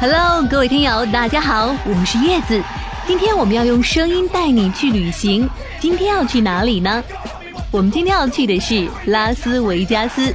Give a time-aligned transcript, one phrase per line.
[0.00, 2.62] Hello，各位听友，大家好，我是叶子。
[3.04, 5.50] 今天我们要用声音带你去旅行。
[5.80, 7.02] 今天要去哪里呢？
[7.72, 10.32] 我们今天要去的是拉斯维加斯。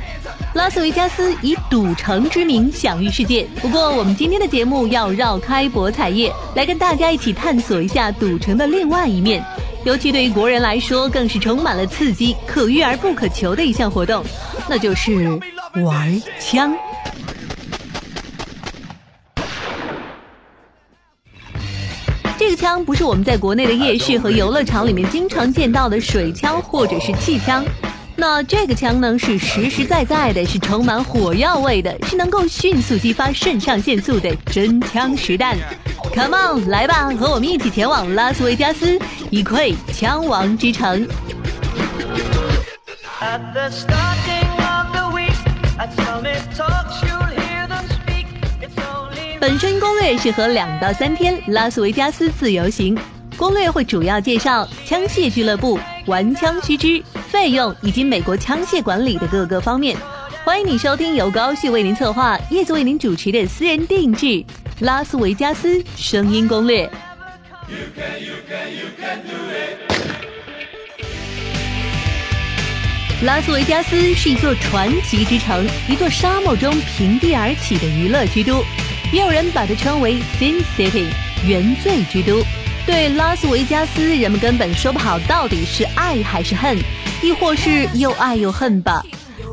[0.54, 3.48] 拉斯维加斯以赌城之名享誉世界。
[3.62, 9.42] 不过，我们今天的节目要绕开博彩业，来跟大家一起探索一下赌城的另外一面。
[9.86, 14.26] 尤其对于国人来说，更是充满了刺激、可遇而不可求的一项活动，
[14.68, 15.40] 那就是
[15.86, 16.76] 玩枪。
[22.64, 27.62] 枪不是我们在国内的夜市和游乐场里面经常见到的水枪或者是气枪，
[28.16, 35.58] 那这个枪呢是实实在在的，是充满火药味的，是能够迅速激发肾上腺素的真枪实弹。
[36.16, 38.98] Come on，来吧，和我们一起前往拉斯维加斯，
[39.30, 41.06] 一窥枪王之城。
[49.44, 52.98] 本身攻略适合两到三天拉斯维加斯自由行。
[53.36, 59.98] 攻略会主要介绍枪械俱乐部、玩枪须知、费用以及美国枪械管理的各个方面。
[60.46, 64.46] 欢迎你收听由高旭为您策划、叶子为您主持的私人定制
[64.80, 66.90] 拉斯维加斯声音攻略。
[73.24, 78.64] 拉斯维加斯是一座传奇之城，一座沙漠中平地而起的娱乐之都。
[79.14, 81.06] 也有人把它称为 Sin City
[81.48, 82.44] 原罪之都。
[82.84, 86.76] 对拉斯维加斯，人们根本说不好到底是爱还是恨，
[87.22, 89.06] 亦或是又爱又恨吧。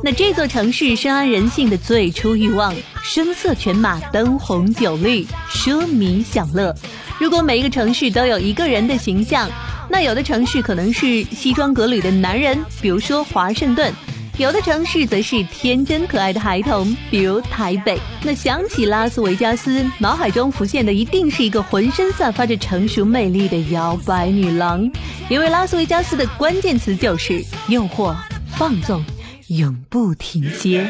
[0.02, 6.74] 那这座城市深谙人性的最初欲望，声色犬马，灯红酒绿，奢靡享乐。
[7.18, 9.46] 如果每一个城市都有一个人的形象，
[9.90, 13.92] 那有的城市可能是西装革履的男人，比如说华盛顿。
[14.40, 17.98] 有的城市则是天真可爱的孩童，比如台北。
[18.24, 24.90] 那想起拉斯维加斯，脑海中浮现的一定是一个浑身散发着成熟魅力的摇摆女郎，
[25.28, 28.16] 因为拉斯维加斯的关键词就是诱惑、
[28.56, 29.04] 放纵、
[29.48, 30.88] 永不停歇。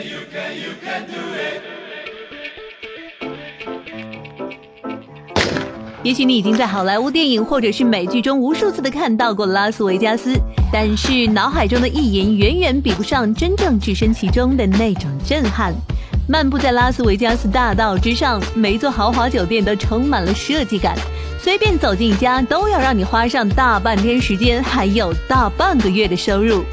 [6.02, 10.34] 也许你已经在好莱坞电影或者是美剧中无数次的看到过拉斯维加斯，
[10.72, 15.74] 但是脑海中的意淫远远比不上真正置身其中的那种震撼。
[16.26, 20.96] 漫步在拉斯维加斯大道之上，每座豪华酒店都充满了设计感，
[21.38, 26.64] 随便走进一家都要让你花上大半天时间，还有大半个月的收入。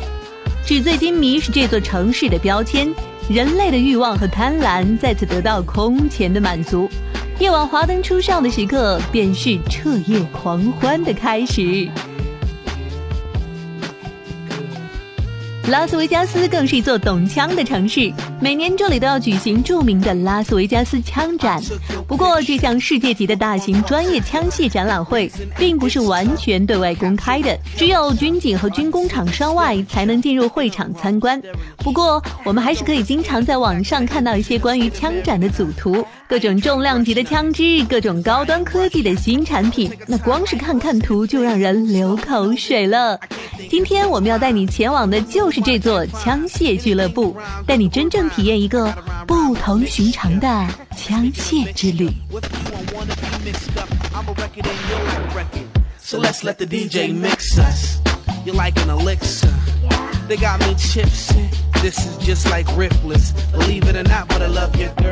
[0.66, 2.94] 纸醉金迷是这座城市的标签，
[3.30, 6.90] 人类的欲望和贪婪再次得到空前的满足。
[7.40, 11.90] 夜晚华灯初上的时刻，便是彻夜狂欢的开始。
[15.70, 21.62] 拉斯维加斯更是一座懂枪的城市，每年这里都要举行著名的拉斯维加斯枪展。
[22.08, 31.42] 不过，这项世界级的大型专业枪械展览会并不是完全对外公开的，只有军警和军工厂商外才能进入会场参观。
[31.80, 43.20] 不过，我们还是可以经常在网上看到一些关于枪展的组图，各种重量级的枪支，各种高端科技的新产品，那光是看看图就让人流口水了。
[43.70, 47.36] 今天我们要带你前往的就是这座枪械俱乐部，
[47.66, 48.92] 带你真正体验一个
[49.28, 50.48] 不同寻常的
[50.96, 52.10] 枪械之旅。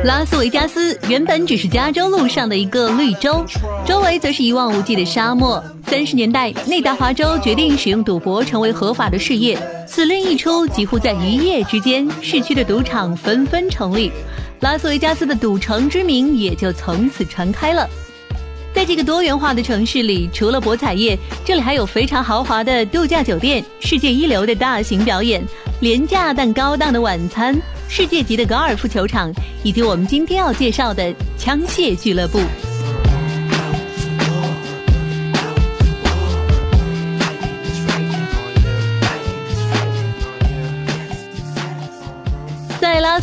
[0.04, 3.44] 拉斯维加斯原本只是加州路上的一个绿洲，
[3.86, 5.62] 周围则是一望无际的沙漠。
[5.86, 9.56] 三十年代，内达华州决定使用赌博成为合法的事业，
[9.86, 14.10] 此令一出，几乎在一夜之间，市区的赌场纷纷成立，
[14.60, 17.88] 拉斯维加斯的赌城之名也就从此传开了。
[18.74, 25.42] 在这个多元化的城市里，除了博彩业，这里还有非常豪华的度假酒店、世界一流的大型表演、
[25.80, 27.54] 廉价但高档的晚餐、
[27.86, 29.30] 世界级的高尔夫球场，
[29.62, 32.40] 以及我们今天要介绍的枪械俱乐部。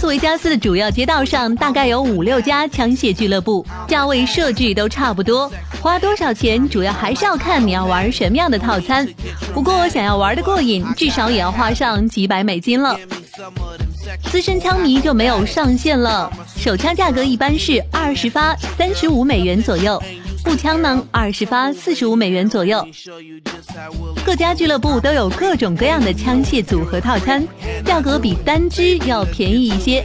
[0.03, 5.50] 斯维加斯的主要街道上大概有五六家枪械俱乐部，价位设置都差不多。
[5.81, 9.07] 花多少钱，主要还是要看你要玩什么样的套餐。
[9.53, 13.00] 不过想要玩的过瘾，至少也要花上几百美金了。
[14.29, 20.03] 资深枪迷就没有上限了，手枪价格一般是二十发三十五美元左右，
[20.43, 22.85] 步枪呢二十发四十五美元左右。
[24.25, 27.47] 各家俱乐部都有各种各样的枪械组合套餐，
[27.85, 30.03] 价格比单支要便宜一些。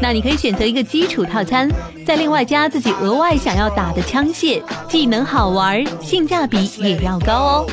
[0.00, 1.68] 那你可以选择一个基础套餐，
[2.06, 7.66] 再另外加自己额外想要打的枪械，既能好玩，性价比也要高哦。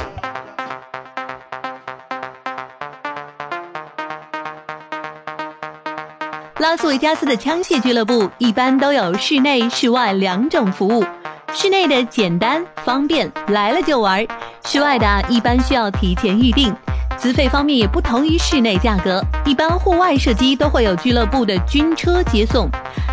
[6.60, 11.06] 拉斯维加斯的枪械俱乐部一般都有室内、室外两种服务。
[11.54, 14.26] 室内的简单方便，来了就玩；
[14.66, 16.76] 室外的一般需要提前预定。
[17.18, 22.70] 资费方面也不同于室内价格，一般户外射击都会有俱乐部的军车接送。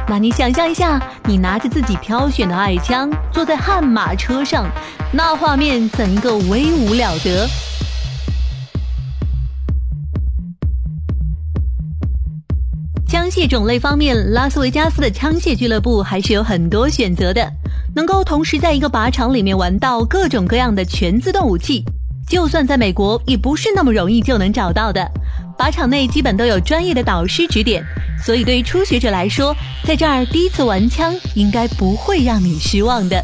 [0.06, 4.66] 那你想象一下，你拿着自己挑选的爱枪，坐在悍马车上，
[5.10, 7.48] 那画面怎一个威武了得！
[13.08, 17.50] 枪械种类方面，拉斯维加斯的枪械俱乐部还是有很多选择的，
[17.94, 21.84] 能够同时在一个靶场里面玩到各种各样的全自动武器，
[22.28, 25.08] 就算在美国也不是那么容易就能找到的。
[25.56, 27.84] 靶场内基本都有专业的导师指点，
[28.24, 29.54] 所以对于初学者来说，
[29.84, 33.22] 在这儿第一次玩枪应该不会让你失望的。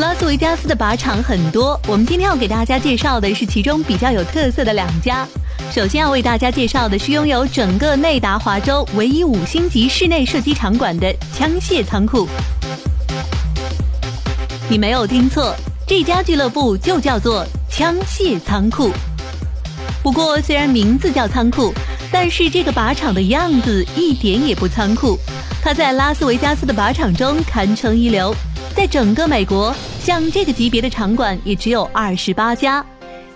[0.00, 5.28] 拉斯维加斯的靶场很多，我们今天要给大家介绍的是其中比较有特色的两家。
[5.70, 12.26] 首先要为大家介绍的是拥有整个内达华州唯一五星级室内射击场馆的枪械仓库。
[14.70, 15.54] 你没有听错，
[15.86, 18.90] 这家俱乐部就叫做枪械仓库。
[20.02, 21.74] 不过虽然名字叫仓库，
[22.10, 25.18] 但是这个靶场的样子一点也不仓库。
[25.62, 28.34] 它在拉斯维加斯的靶场中堪称一流，
[28.74, 29.74] 在整个美国，
[30.10, 32.84] 像这个级别的场馆也只有二十八家。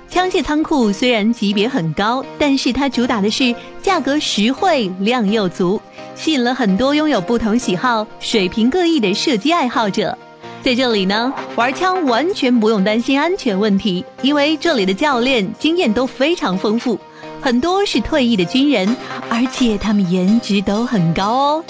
[0.09, 5.81] 枪械仓库虽然级别很高，但是它主打的是价格实惠、量又足，
[6.17, 10.19] 吸引了很多拥有不同喜好、水平各异的射击爱好者。
[10.65, 16.99] 在这里呢，玩枪完全不用担心安全问题，因为这里的教练经验都非常丰富，
[17.41, 18.97] 很多是退役的军人，
[19.31, 21.65] 而且他们颜值都很高哦。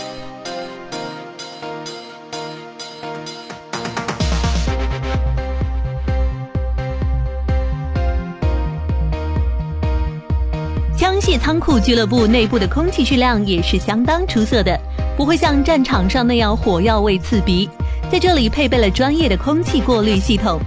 [11.39, 14.79] 仓库俱乐部内部的空气质量也是相当出色的，
[15.17, 17.69] 不会像战场上那样火药味刺鼻。
[18.11, 20.61] 在这里配备了专业的空气过滤系统，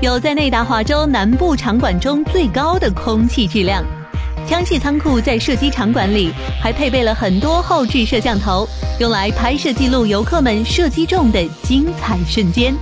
[0.00, 3.84] 有在内达华州南部场馆中最高的空气质量。
[4.46, 6.32] 枪械仓库在射击场馆里
[6.62, 8.66] 还配备了很多后置摄像头，
[8.98, 12.74] 用来拍摄记录游客们射击中的精彩瞬间。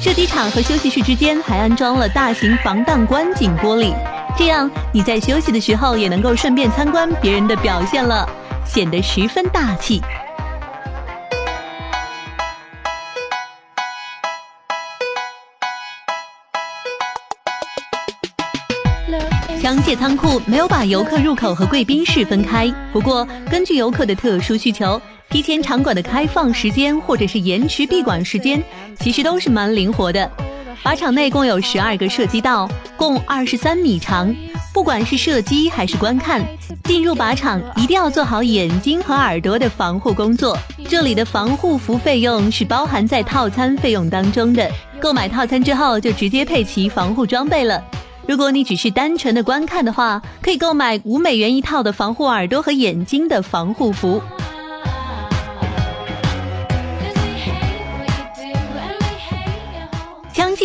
[0.00, 3.94] 射击场和休息室之间还安装了大型防弹观景玻璃。
[4.36, 8.28] 这样你在休息的时候也能够顺便参观别人的表现了，
[8.66, 10.02] 显得十分大气。
[19.62, 25.00] 枪械仓库没有把游客入口和贵宾室分开，不过根据游客的特殊需求，
[25.30, 28.62] 提前场馆的开放时间或者是延迟闭馆时间，
[29.00, 30.30] 其实都是蛮灵活的。
[30.82, 34.34] 靶场内共有十二个射击道，共二十三米长。
[34.72, 36.44] 不管是射击还是观看，
[36.82, 40.58] 进入靶场一定要做好眼睛和耳朵的防护工作。
[40.88, 44.68] 这里的防护服费用是包含在套餐费用当中的，
[45.00, 47.82] 购买套餐之后就直接配齐防护装备了。
[48.26, 54.20] 如果你只是单纯的观看的话，可以购买五美元一套的防护耳朵和眼睛的防护服。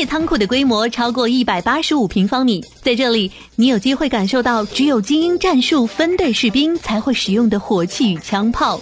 [0.05, 8.79] 仓库的规模超过一百八十五平方米，在这里你有机会感受到只有精英战术分队士兵才会使用的火器与枪炮。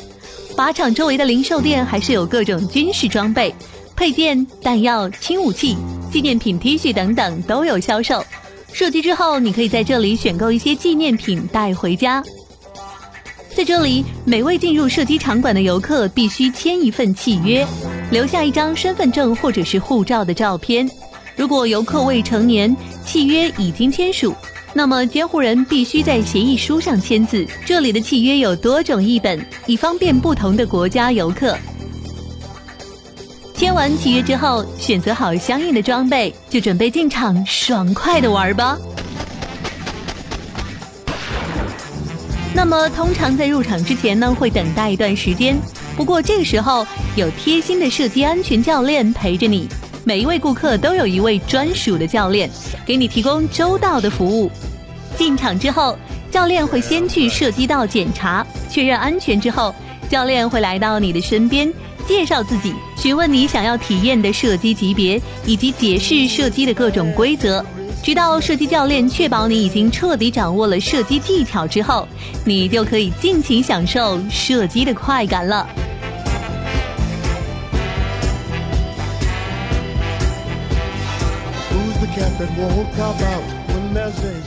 [0.55, 3.53] 靶场周围的零售店还是有各种军事装备、
[3.95, 5.75] 配件、弹药、轻武器、
[6.12, 8.24] 纪念品 T 恤等等都有销售。
[8.74, 12.24] 射击之后，你可以在这里选购一些纪念品带回家。
[13.55, 17.65] 在这里，每位进入射击场馆的游客必须签一份契约，
[18.12, 20.88] 留下一张身份证或者是护照的照片。
[21.38, 22.75] 如果游客未成年，
[23.06, 24.36] 契约已经签署，
[24.74, 27.46] 那么监护人必须在协议书上签字。
[27.63, 31.56] 这里的契约有多种译本，以方便不同的国家游客。
[33.53, 38.75] 签完契约之后，选择好相应的装备，就准备进场爽快的玩吧。
[42.56, 45.56] 那么通常在入场之前呢，会等待一段时间。
[45.96, 49.67] 不过这个时候有贴心的射击安全教练陪着你，
[50.08, 52.50] 每一位顾客都有一位专属的教练，
[52.86, 54.50] 给你提供周到的服务。
[55.18, 55.98] 进场之后，
[56.32, 59.76] 教练会先去射击道检查，确认安全之后，
[60.10, 61.70] 教练会来到你的身边，
[62.08, 67.62] 介绍自己，询问你想要体验的射击级别，以及解释射击的各种规则。
[68.02, 72.08] 直到射击教练确保你已经彻底掌握了射击技巧之后，
[72.46, 75.68] 你就可以尽情享受射击的快感了。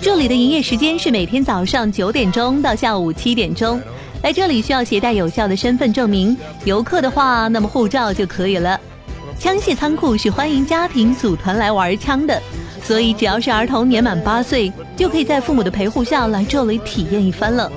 [0.02, 3.80] 这里的营业时间是每天早上九点钟到下午七点钟。
[4.22, 8.78] 来这里需要携带有效的身份证明，游客的话，那么护照就可以了。
[9.38, 12.40] 枪械仓库是欢迎家庭组团来玩枪的。
[12.82, 17.70] 所以，只要是儿童年满八岁，就可以在父母的陪护下来这里体验一番了。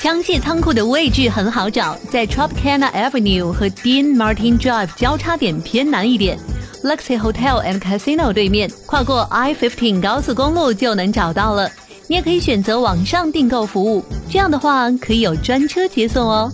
[0.00, 6.38] 枪械仓库的位置很好找，在 Tropicana Avenue 和 Dean Martin Drive 交叉点偏南一点
[6.82, 11.70] ，Luxy Hotel and Casino 对面，跨过 I-15 高速公路就能找到了。
[12.08, 16.50] 你也可以选择网上订购服务，这样的话可以有专车接送哦。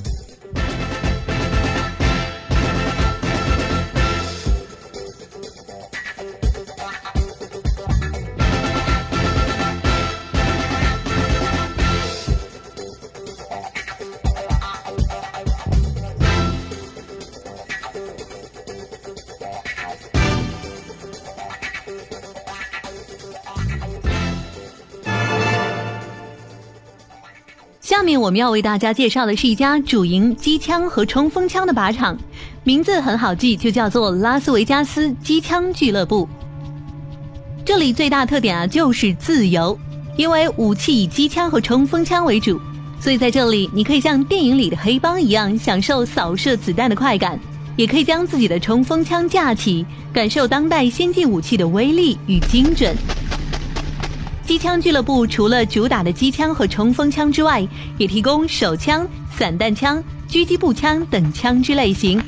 [28.16, 32.18] 我们要为大家介绍的是一家主营机枪和冲锋枪的靶场，
[32.64, 36.28] 名字很好记，就叫做拉斯维加斯机枪俱乐部。
[37.64, 39.78] 这里最大特点啊就是自由，
[40.16, 42.60] 因为武器以机枪和冲锋枪为主，
[43.00, 47.38] 所以在这里你可以像电影里的黑帮一样享受扫射子弹的快感，
[47.76, 52.96] 也可以将自己的冲锋枪架起，感受当代先进武器的威力与精准。
[54.46, 57.66] 机枪俱乐部除了主打的机枪和冲锋枪之外，
[57.98, 59.04] 也提供手枪、
[59.36, 62.22] 散弹枪、狙击步枪等枪支类型。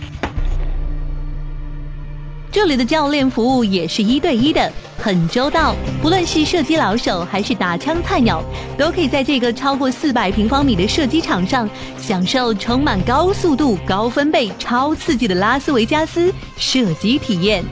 [2.51, 5.77] 这里的教练服务也是一对一的，很周到。
[6.03, 8.43] 不论是射击老手还是打枪菜鸟，
[8.77, 17.63] 都可以在这个超过四百平方米的射击场上，享受充满高速度、高分贝、超刺激的拉斯维加斯射击体验。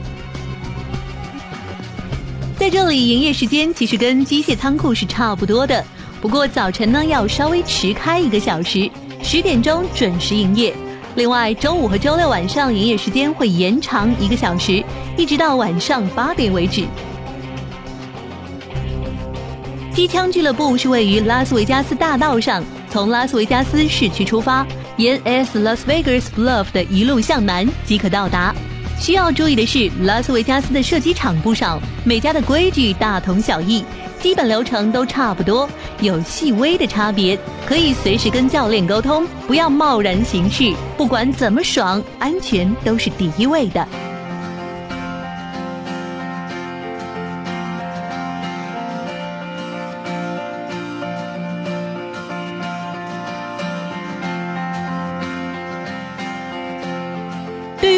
[2.59, 5.85] 在这里，营业时间其实跟机械仓库是差不多的，
[6.19, 8.89] 不过早晨呢要稍微迟开一个小时，
[9.21, 10.73] 十点钟准时营业。
[11.15, 14.83] 另外，周五和周六晚上营业时间会延长一个小时，
[15.15, 16.83] 一直到晚上八点为止。
[19.93, 24.65] 机枪俱乐部是位于拉斯维加斯大道上，从拉斯维加斯市区出发，
[24.97, 28.53] 沿 S Las Vegas Bluff 的一路向南即可到达。
[28.99, 33.83] 需要注意的是，拉斯维加斯的射击场不少，每家的规矩大同小异，
[34.19, 35.69] 基本流程都差不多，
[36.01, 40.73] 有细微的差别，可以随时跟教练沟通，不要贸然行事。
[40.97, 43.87] 不管怎么爽，安全都是第一位的。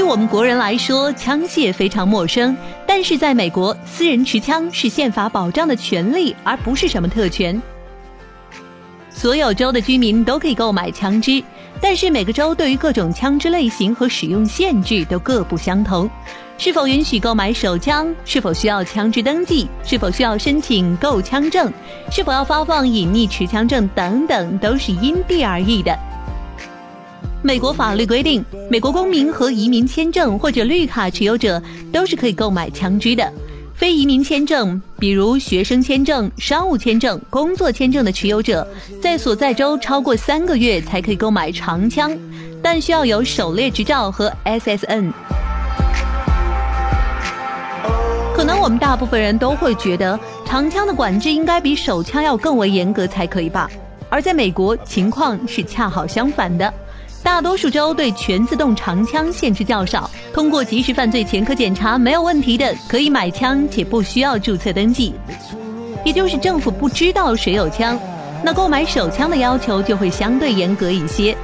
[0.10, 2.58] 我们国人来说，枪械非常陌生。
[2.88, 7.62] 但是在美国，私人持枪是宪法保障的权利，而不是什么特权。
[9.12, 11.44] 所有州的居民都可以购买枪支，
[11.80, 16.10] 但是每个州对于各种枪支类型和使用限制都各不相同。
[16.58, 18.12] 是否允许购买手枪？
[18.26, 19.68] 是否需要枪支登记？
[19.84, 21.72] 是否需要申请购枪证？
[22.12, 23.88] 是否要发放隐匿持枪证？
[23.90, 25.96] 等等，都是因地而异的。
[27.42, 33.32] 美国法律规定，美国公民和移民签证或者绿卡持有者都是可以购买枪支的。
[33.74, 38.68] 非移民签证，比如学生签证、商务签证、工作签证的持有者，
[39.02, 42.12] 在所在州超过三个月才可以购买长枪，
[42.62, 45.14] 但需要有狩猎执照和 SSN。
[48.36, 53.72] 可能我们大部分人都会觉得，长枪的管制应该比手枪要更为严格才可以吧？
[54.10, 56.74] 而在美国，情况是恰好相反的。
[57.30, 65.14] 大多数州对全自动长枪限制较少，通过及时犯罪前科检查没有问题的，可以买枪且不需要注册登记，
[66.04, 67.98] 也就是政府不知道谁有枪。
[68.44, 71.38] 那购买手枪的要求就会相对严格一些，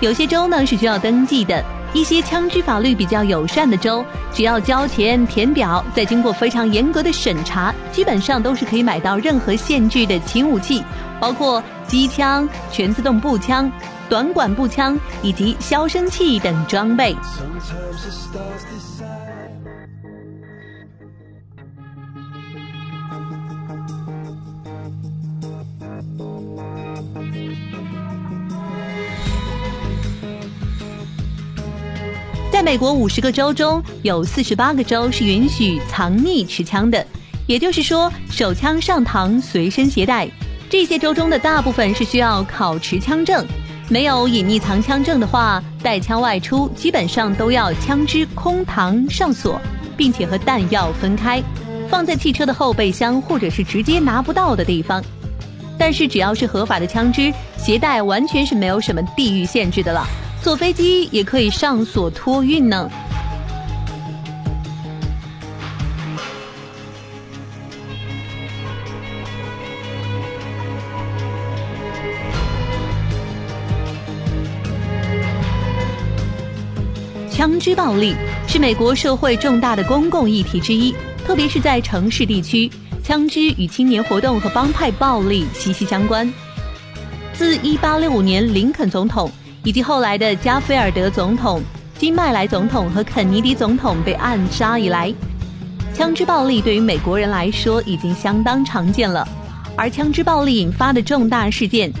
[0.00, 4.04] 有些州呢是需要登记的，一些枪支法律比较友善的州，
[4.34, 10.84] 只要交钱填表，再经过非常严格的审查，基本上都是可以买到任何限制的轻武器，
[11.18, 13.72] 包括机枪、全自动步枪、
[14.08, 17.14] 短管步枪以及消声器等装备。
[32.52, 37.06] 在美国五十个州中有四十八个州是允许藏匿持枪的，
[37.46, 40.26] 也就是说手枪上膛随身携带。
[40.70, 43.46] 这些州中的大部分是需要考持枪证，
[43.88, 49.60] 没有隐匿藏枪证的话，带枪外出基本上都要枪支空膛上锁，
[49.96, 51.40] 并且和弹药分开，
[51.88, 55.02] 放在汽车的后备箱或者是直接拿不到的地方。
[55.78, 60.04] 但是只要是合法的枪支，携带完全是没有什么地域限制的了。
[60.42, 62.90] 坐飞机也可以上锁托运呢。
[77.46, 78.12] 枪支暴力
[78.48, 80.92] 是美国社会重大的公共议题之一，
[81.24, 82.68] 特别是在城市地区，
[83.04, 86.28] 枪支与青年活动和帮派暴力息息相关。
[87.34, 89.30] 自1865年林肯总统。
[89.62, 91.62] 以及后来的加菲尔德总统、
[91.96, 95.14] 金麦莱总统和肯尼迪总统被暗杀以来，
[95.94, 99.26] 枪支暴力对于美国人来说已经相当常见了。
[99.76, 101.92] 而枪支暴力引发的重大事件，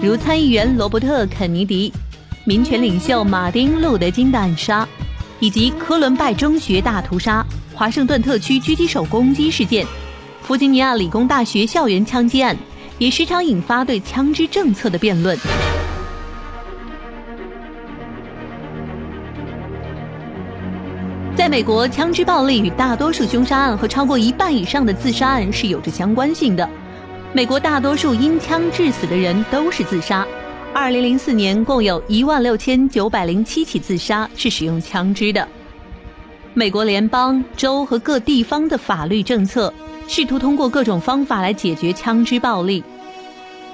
[0.00, 1.92] 如参议员罗伯特·肯尼迪、
[2.46, 4.86] 民权领袖马丁·路德·金的暗杀，
[5.40, 9.86] 以及科伦拜中学大屠杀、华盛顿特区狙击手攻击事件、
[10.42, 12.54] 弗吉尼亚理工大学校园枪击案，
[12.98, 15.38] 也时常引发对枪支政策的辩论。
[21.34, 26.68] 在美国，枪支暴力与大多数凶杀案和超过一半以上的自杀案是有着相关性的。
[27.32, 30.26] 美国大多数因枪致死的人都是自杀。
[30.74, 35.46] 二零零四年，共有一万六千九百零七起自杀是使用枪支的。
[36.52, 39.72] 美国联邦、州和各地方的法律政策
[40.08, 42.82] 试图通过各种方法来解决枪支暴力，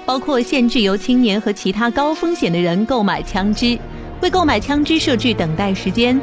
[0.05, 3.77] 包括限制由青年和其他高风险的人购买枪支，
[4.21, 6.21] 为购买枪支设置等待时间。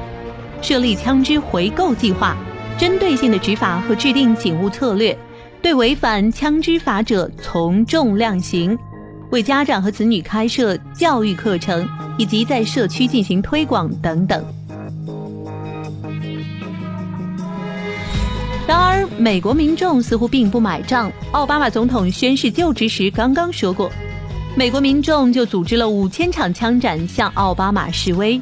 [0.63, 2.37] 设立枪支回购计划，
[2.79, 5.17] 针对性的执法和制定警务策略，
[5.61, 8.79] 对违反枪支法者从重量刑，
[9.31, 11.87] 为家长和子女开设教育课程，
[12.17, 14.43] 以及在社区进行推广等等。
[18.67, 21.11] 然而，美国民众似乎并不买账。
[21.33, 23.91] 奥巴马总统宣誓就职时刚刚说过，
[24.55, 28.41] 美国民众就组织了五千场枪战向奥巴马示威。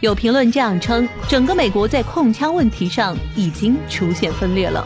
[0.00, 4.84] 有评论这样称，整个美国在控枪问题上已经出现分裂了。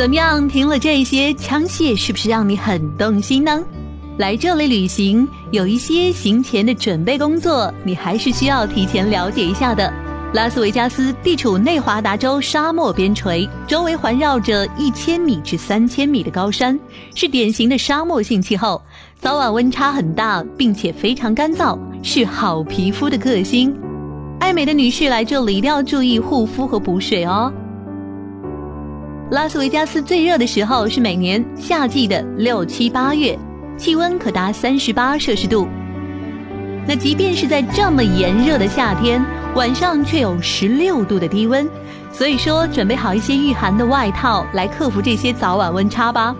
[0.00, 0.48] 怎么样？
[0.48, 3.62] 听了这些枪械，是不是让你很动心呢？
[4.16, 9.92] 来这里旅行，有一些行前的准备工作，你还是需要提前了解一下的。
[10.32, 16.80] 拉斯维加斯地处内华达州沙漠边陲，周围环绕着一千米至三千米的高山，
[17.14, 18.80] 是典型的沙漠性气候，
[19.18, 23.76] 早晚温差很大，并且非常干燥，是好皮肤的克星。
[24.38, 27.52] 爱美的女士来这里一定要注意护肤和补水哦。
[29.30, 33.38] 拉斯维加斯最热的时候是每年夏季的六七八月，
[33.78, 35.68] 气温可达三十八摄氏度。
[36.84, 41.68] 那即便是在这么炎热的夏天，晚上却有十六度的低温。
[42.10, 46.34] 所以说，准备好一些御寒的外套来克服这些早晚温差吧。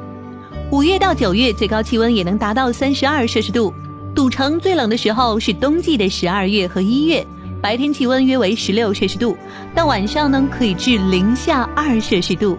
[0.72, 3.72] 五月到九月最高气温也能达到三十二摄氏度。
[4.16, 7.24] 赌城最冷的时候是冬季的十二月和一月，
[7.62, 9.36] 白天气温约为十六摄氏度，
[9.76, 12.58] 但晚上呢可以至零下二摄氏度。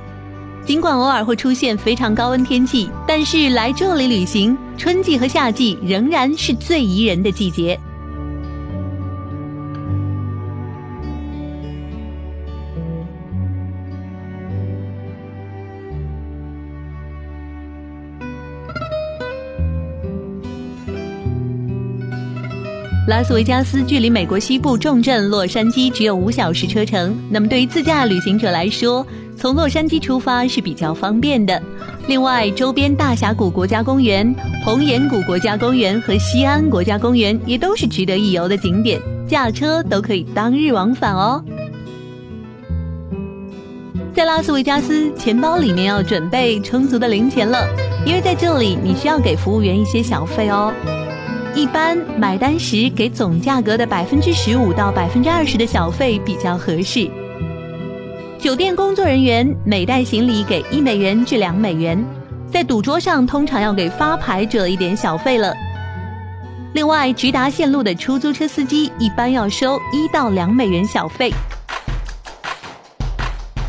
[0.65, 7.77] 尽管偶尔会出现非常高温天气，但是来这里旅行，春季和夏季仍然是最宜人的季节。
[23.07, 29.05] 拉斯维加斯距离美国西部重镇洛杉矶只有五小时车程，那么对于自驾旅行者来说，
[29.41, 31.59] 从洛杉矶出发是比较方便的。
[32.07, 41.43] 另外，周边大峡谷国家公园、红岩谷国家公园和西安国家公园也都是值得一游的景点，驾车都可以当日往返哦。
[44.13, 47.67] 在拉斯维加斯，钱包里面要准备充足的零钱了，
[48.05, 50.71] 因为在这里你需要给服务员一些小费哦。
[51.55, 57.09] 一般买单时给总价格的百分之十五到百分之二十的小费比较合适。
[58.41, 62.03] 酒店工作人员每袋行李给一美元至两美元，
[62.51, 65.53] 在赌桌上通常要给发牌者一点小费了。
[66.73, 71.31] 另外，直达线路的出租车司机一般要收一到两美元小费。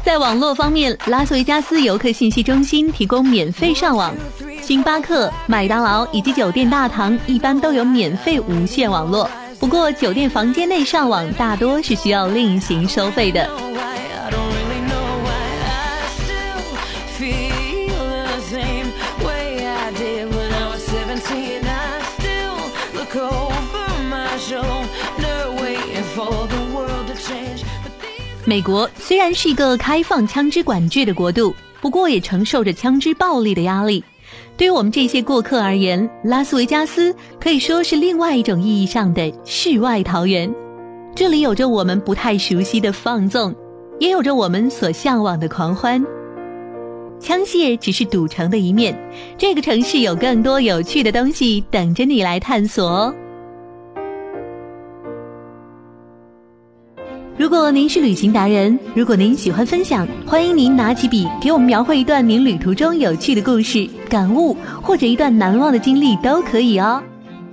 [0.02, 4.14] 在网络方面，拉斯维加斯游客信息中心提供免费上网。
[4.62, 9.28] 星巴克、麦当劳以及酒店大堂一般都有免费无线网络，
[9.60, 13.46] 不过酒店房间内上网大多是需要另行收费的。
[28.44, 34.02] 美国虽然是一个开放枪支管制的国度，不过也承受着枪支暴力的压力。
[34.56, 40.52] 对于我们这些过客而言，拉斯维加斯可以说是另外一种意义上的世外桃源。
[41.14, 43.54] 这里有着我们不太熟悉的放纵，
[44.00, 46.04] 也有着我们所向往的狂欢。
[47.20, 48.98] 枪械只是赌城的一面，
[49.38, 53.14] 这个城市有更多有趣的东西等着你来探索哦。
[57.38, 67.02] 如果您是旅行达人，如果您喜欢分享，欢迎您拿起笔给我们描绘一段您旅途中有趣的故事、感悟，或者一段难忘的经历都可以哦。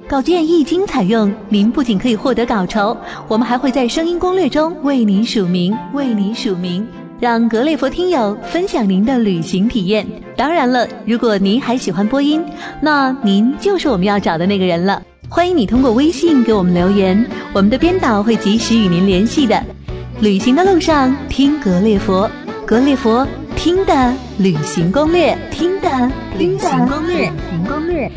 [0.05, 2.95] 稿件一经采用，您不仅可以获得稿酬，
[3.29, 6.85] 我们还会在声音攻略中为您署名，为您署名，
[7.17, 10.05] 让格列佛听友分享您的旅行体验。
[10.35, 12.43] 当然了，如果您还喜欢播音，
[12.81, 15.01] 那您就是我们要找的那个人了。
[15.31, 19.63] 欢迎你通过微信给我们留言，我们的编导会及时与您联系的。
[20.19, 22.29] 旅行的路上听格列佛，
[22.65, 28.11] 格列佛听的旅行攻略，听的旅行攻略，旅行攻略。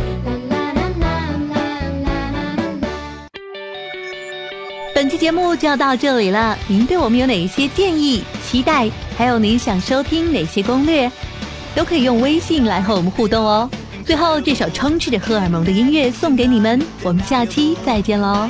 [4.94, 11.12] 本期节目就要到这里了，您对我们有哪些建议、期待，还有您想收听哪些攻略，
[11.74, 13.68] 都可以用微信来和我们互动哦。
[14.12, 18.46] 最后，这首充斥着荷尔蒙的音乐送给你们，我们下期再见喽。